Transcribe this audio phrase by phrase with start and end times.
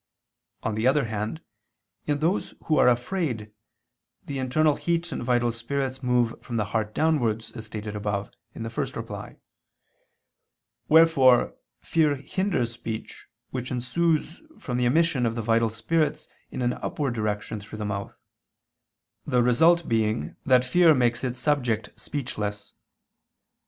[0.63, 1.41] On the other hand,
[2.07, 3.51] in those who are afraid,
[4.25, 8.75] the internal heat and vital spirits move from the heart downwards, as stated above (ad
[8.75, 9.37] 1):
[10.87, 16.73] wherefore fear hinders speech which ensues from the emission of the vital spirits in an
[16.73, 18.17] upward direction through the mouth:
[19.27, 22.73] the result being that fear makes its subject speechless.